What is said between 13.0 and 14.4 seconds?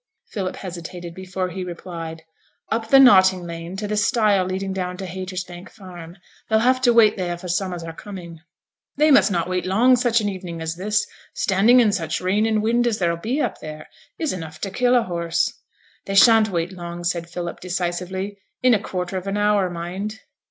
be up there, is